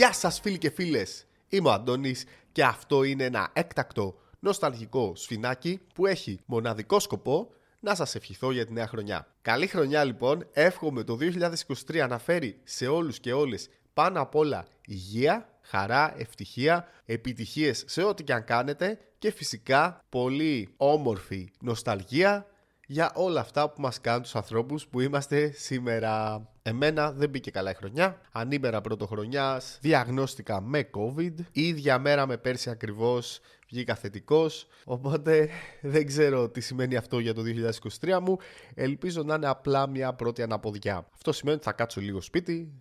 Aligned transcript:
Γεια 0.00 0.12
σας 0.12 0.40
φίλοι 0.40 0.58
και 0.58 0.70
φίλες, 0.70 1.26
είμαι 1.48 1.68
ο 1.68 1.72
Αντώνης 1.72 2.24
και 2.52 2.64
αυτό 2.64 3.02
είναι 3.02 3.24
ένα 3.24 3.50
έκτακτο 3.52 4.14
νοσταλγικό 4.38 5.12
σφινάκι 5.16 5.80
που 5.94 6.06
έχει 6.06 6.38
μοναδικό 6.46 7.00
σκοπό 7.00 7.50
να 7.80 7.94
σας 7.94 8.14
ευχηθώ 8.14 8.52
για 8.52 8.66
τη 8.66 8.72
νέα 8.72 8.86
χρονιά. 8.86 9.26
Καλή 9.42 9.66
χρονιά 9.66 10.04
λοιπόν, 10.04 10.46
εύχομαι 10.52 11.02
το 11.02 11.18
2023 11.86 12.06
να 12.08 12.18
φέρει 12.18 12.60
σε 12.64 12.86
όλους 12.86 13.20
και 13.20 13.32
όλες 13.32 13.68
πάνω 13.94 14.20
απ' 14.20 14.34
όλα 14.34 14.66
υγεία, 14.86 15.48
χαρά, 15.60 16.14
ευτυχία, 16.18 16.88
επιτυχίες 17.04 17.84
σε 17.86 18.02
ό,τι 18.02 18.24
και 18.24 18.32
αν 18.32 18.44
κάνετε 18.44 18.98
και 19.18 19.30
φυσικά 19.30 20.04
πολύ 20.08 20.74
όμορφη 20.76 21.50
νοσταλγία 21.60 22.46
για 22.86 23.12
όλα 23.14 23.40
αυτά 23.40 23.70
που 23.70 23.80
μας 23.80 24.00
κάνουν 24.00 24.22
τους 24.22 24.36
ανθρώπους 24.36 24.86
που 24.86 25.00
είμαστε 25.00 25.50
σήμερα. 25.50 26.42
Εμένα 26.70 27.12
δεν 27.12 27.28
μπήκε 27.28 27.50
καλά 27.50 27.70
η 27.70 27.74
χρονιά. 27.74 28.20
Ανήμερα 28.32 28.80
πρωτοχρονιάς, 28.80 29.78
διαγνώστηκα 29.80 30.60
με 30.60 30.90
COVID. 30.94 31.34
Ίδια 31.52 31.98
μέρα 31.98 32.26
με 32.26 32.36
πέρσι 32.36 32.70
ακριβώς 32.70 33.40
βγήκα 33.68 33.94
θετικός. 33.94 34.66
Οπότε 34.84 35.48
δεν 35.80 36.06
ξέρω 36.06 36.48
τι 36.48 36.60
σημαίνει 36.60 36.96
αυτό 36.96 37.18
για 37.18 37.34
το 37.34 37.42
2023 38.00 38.18
μου. 38.20 38.36
Ελπίζω 38.74 39.22
να 39.22 39.34
είναι 39.34 39.48
απλά 39.48 39.88
μια 39.88 40.12
πρώτη 40.12 40.42
αναποδιά. 40.42 41.06
Αυτό 41.14 41.32
σημαίνει 41.32 41.56
ότι 41.56 41.66
θα 41.66 41.72
κάτσω 41.72 42.00
λίγο 42.00 42.20
σπίτι, 42.20 42.72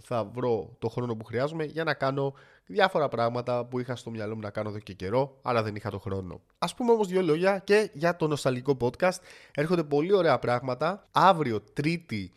θα 0.00 0.24
βρω 0.24 0.76
το 0.78 0.88
χρόνο 0.88 1.16
που 1.16 1.24
χρειάζομαι 1.24 1.64
για 1.64 1.84
να 1.84 1.94
κάνω 1.94 2.34
διάφορα 2.66 3.08
πράγματα 3.08 3.64
που 3.64 3.78
είχα 3.78 3.96
στο 3.96 4.10
μυαλό 4.10 4.34
μου 4.34 4.40
να 4.40 4.50
κάνω 4.50 4.68
εδώ 4.68 4.78
και 4.78 4.92
καιρό, 4.92 5.38
αλλά 5.42 5.62
δεν 5.62 5.74
είχα 5.74 5.90
το 5.90 5.98
χρόνο. 5.98 6.40
Α 6.58 6.74
πούμε 6.74 6.92
όμως 6.92 7.08
δύο 7.08 7.22
λόγια 7.22 7.58
και 7.58 7.90
για 7.92 8.16
το 8.16 8.26
νοσταλγικό 8.26 8.76
podcast. 8.80 9.18
Έρχονται 9.54 9.84
πολύ 9.84 10.12
ωραία 10.12 10.38
πράγματα. 10.38 11.08
Αύριο, 11.12 11.60
Τρίτη, 11.60 12.32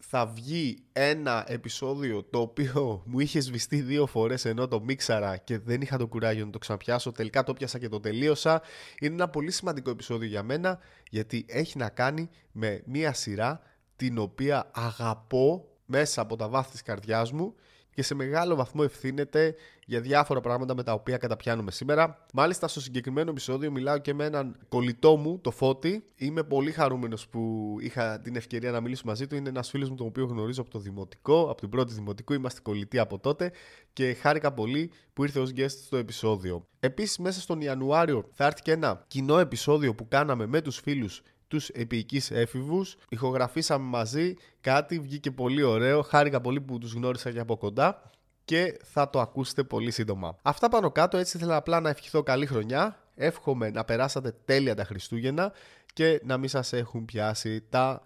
θα 0.00 0.26
βγει 0.26 0.82
ένα 0.92 1.44
επεισόδιο 1.46 2.22
το 2.22 2.40
οποίο 2.40 3.02
μου 3.06 3.20
είχε 3.20 3.40
σβηστεί 3.40 3.80
δύο 3.80 4.06
φορές 4.06 4.44
ενώ 4.44 4.68
το 4.68 4.80
μίξαρα 4.80 5.36
και 5.36 5.58
δεν 5.58 5.80
είχα 5.80 5.96
το 5.96 6.06
κουράγιο 6.06 6.44
να 6.44 6.50
το 6.50 6.58
ξαναπιάσω. 6.58 7.12
Τελικά 7.12 7.42
το 7.42 7.52
πιάσα 7.52 7.78
και 7.78 7.88
το 7.88 8.00
τελείωσα. 8.00 8.62
Είναι 9.00 9.14
ένα 9.14 9.28
πολύ 9.28 9.50
σημαντικό 9.50 9.90
επεισόδιο 9.90 10.28
για 10.28 10.42
μένα 10.42 10.78
γιατί 11.10 11.44
έχει 11.48 11.78
να 11.78 11.88
κάνει 11.88 12.28
με 12.52 12.82
μία 12.86 13.12
σειρά 13.12 13.60
την 13.96 14.18
οποία 14.18 14.70
αγαπώ 14.74 15.68
μέσα 15.86 16.20
από 16.20 16.36
τα 16.36 16.48
βάθη 16.48 16.70
της 16.70 16.82
καρδιάς 16.82 17.32
μου 17.32 17.54
και 17.98 18.04
σε 18.04 18.14
μεγάλο 18.14 18.54
βαθμό 18.54 18.82
ευθύνεται 18.84 19.54
για 19.86 20.00
διάφορα 20.00 20.40
πράγματα 20.40 20.74
με 20.74 20.82
τα 20.82 20.92
οποία 20.92 21.16
καταπιάνουμε 21.16 21.70
σήμερα. 21.70 22.26
Μάλιστα, 22.32 22.68
στο 22.68 22.80
συγκεκριμένο 22.80 23.30
επεισόδιο 23.30 23.70
μιλάω 23.70 23.98
και 23.98 24.14
με 24.14 24.24
έναν 24.24 24.56
κολλητό 24.68 25.16
μου, 25.16 25.38
το 25.40 25.50
Φώτη. 25.50 26.04
Είμαι 26.16 26.42
πολύ 26.42 26.70
χαρούμενος 26.70 27.28
που 27.28 27.74
είχα 27.80 28.20
την 28.20 28.36
ευκαιρία 28.36 28.70
να 28.70 28.80
μιλήσω 28.80 29.02
μαζί 29.06 29.26
του. 29.26 29.36
Είναι 29.36 29.48
ένας 29.48 29.68
φίλος 29.70 29.90
μου, 29.90 29.96
τον 29.96 30.06
οποίο 30.06 30.24
γνωρίζω 30.24 30.60
από 30.60 30.70
το 30.70 30.78
δημοτικό, 30.78 31.42
από 31.42 31.60
την 31.60 31.68
πρώτη 31.68 31.94
δημοτικού. 31.94 32.32
Είμαστε 32.32 32.60
κολλητοί 32.60 32.98
από 32.98 33.18
τότε 33.18 33.52
και 33.92 34.12
χάρηκα 34.12 34.52
πολύ 34.52 34.90
που 35.12 35.24
ήρθε 35.24 35.40
ως 35.40 35.50
guest 35.56 35.70
στο 35.84 35.96
επεισόδιο. 35.96 36.66
Επίσης, 36.80 37.18
μέσα 37.18 37.40
στον 37.40 37.60
Ιανουάριο 37.60 38.28
θα 38.32 38.44
έρθει 38.46 38.62
και 38.62 38.72
ένα 38.72 39.04
κοινό 39.06 39.38
επεισόδιο 39.38 39.94
που 39.94 40.08
κάναμε 40.08 40.46
με 40.46 40.60
τους 40.60 40.78
φίλους 40.78 41.22
τους 41.48 41.68
επίοικείς 41.68 42.30
έφηβους. 42.30 42.96
Ηχογραφήσαμε 43.08 43.84
μαζί, 43.84 44.34
κάτι 44.60 45.00
βγήκε 45.00 45.30
πολύ 45.30 45.62
ωραίο, 45.62 46.02
χάρηκα 46.02 46.40
πολύ 46.40 46.60
που 46.60 46.78
τους 46.78 46.92
γνώρισα 46.92 47.30
και 47.30 47.40
από 47.40 47.56
κοντά 47.56 48.10
και 48.44 48.78
θα 48.84 49.10
το 49.10 49.20
ακούσετε 49.20 49.64
πολύ 49.64 49.90
σύντομα. 49.90 50.36
Αυτά 50.42 50.68
πάνω 50.68 50.90
κάτω, 50.90 51.16
έτσι 51.16 51.36
ήθελα 51.36 51.56
απλά 51.56 51.80
να 51.80 51.88
ευχηθώ 51.88 52.22
καλή 52.22 52.46
χρονιά. 52.46 53.02
Εύχομαι 53.14 53.70
να 53.70 53.84
περάσατε 53.84 54.34
τέλεια 54.44 54.74
τα 54.74 54.84
Χριστούγεννα 54.84 55.52
και 55.92 56.20
να 56.24 56.36
μην 56.36 56.48
σας 56.48 56.72
έχουν 56.72 57.04
πιάσει 57.04 57.64
τα 57.68 58.02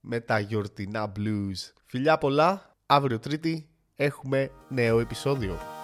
μεταγιορτινά 0.00 1.12
blues. 1.16 1.72
Φιλιά 1.86 2.18
πολλά, 2.18 2.70
αύριο 2.86 3.18
Τρίτη 3.18 3.68
έχουμε 3.94 4.50
νέο 4.68 4.98
επεισόδιο. 4.98 5.75